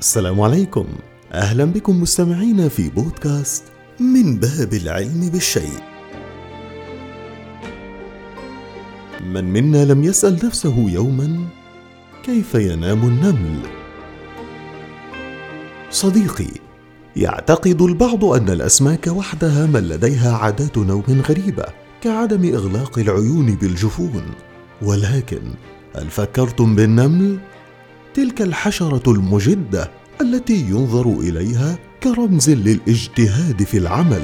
[0.00, 0.86] السلام عليكم.
[1.32, 3.64] أهلا بكم مستمعين في بودكاست
[4.00, 5.80] من باب العلم بالشيء.
[9.26, 11.46] من منا لم يسأل نفسه يوما
[12.24, 13.60] كيف ينام النمل؟
[15.90, 16.50] صديقي
[17.16, 21.64] يعتقد البعض أن الأسماك وحدها من لديها عادات نوم غريبة
[22.02, 24.24] كعدم إغلاق العيون بالجفون.
[24.82, 25.42] ولكن
[25.96, 27.38] هل فكرتم بالنمل؟
[28.14, 34.22] تلك الحشرة المجدة التي ينظر إليها كرمز للاجتهاد في العمل.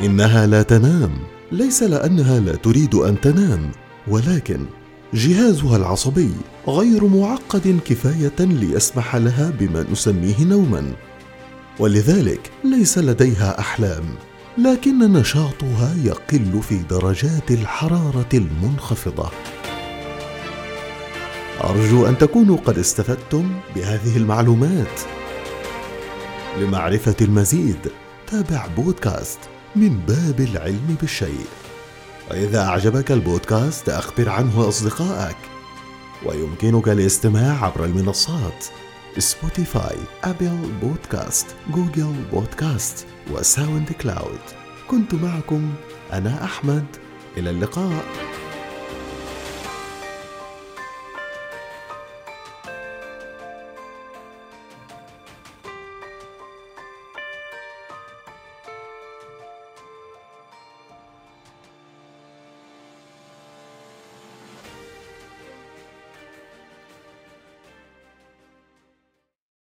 [0.00, 1.10] إنها لا تنام
[1.52, 3.70] ليس لأنها لا تريد أن تنام
[4.08, 4.66] ولكن
[5.14, 6.30] جهازها العصبي
[6.68, 10.92] غير معقد كفاية ليسمح لها بما نسميه نوما.
[11.78, 14.04] ولذلك ليس لديها أحلام
[14.58, 19.30] لكن نشاطها يقل في درجات الحرارة المنخفضة.
[21.64, 25.00] أرجو أن تكونوا قد استفدتم بهذه المعلومات.
[26.58, 27.78] لمعرفة المزيد
[28.26, 29.38] تابع بودكاست
[29.76, 31.46] من باب العلم بالشيء.
[32.30, 35.36] وإذا أعجبك البودكاست أخبر عنه أصدقائك.
[36.26, 38.64] ويمكنك الاستماع عبر المنصات
[39.18, 44.40] سبوتيفاي ابل بودكاست جوجل بودكاست وساوند كلاود
[44.88, 45.74] كنت معكم
[46.12, 46.84] أنا أحمد.
[47.36, 48.04] إلى اللقاء.